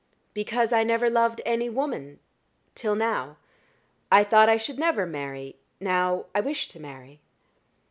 "Because 0.33 0.73
I 0.73 0.83
never 0.83 1.11
loved 1.11 1.41
any 1.45 1.69
woman 1.69 2.19
till 2.73 2.95
now. 2.95 3.37
I 4.11 4.23
thought 4.23 4.49
I 4.49 4.57
should 4.57 4.79
never 4.79 5.05
marry. 5.05 5.57
Now 5.79 6.25
I 6.33 6.41
wish 6.41 6.67
to 6.69 6.79
marry." 6.79 7.19